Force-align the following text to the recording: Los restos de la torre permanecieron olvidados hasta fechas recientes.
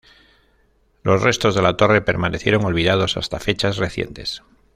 Los 1.03 1.21
restos 1.21 1.53
de 1.53 1.61
la 1.61 1.77
torre 1.77 2.01
permanecieron 2.01 2.65
olvidados 2.65 3.17
hasta 3.17 3.39
fechas 3.39 3.77
recientes. 3.77 4.41